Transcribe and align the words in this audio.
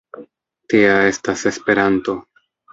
Tia 0.73 0.95
estas 1.11 1.45
Esperanto. 1.53 2.21